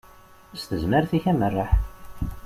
[0.53, 1.71] S tezmert-ik amerreḥ.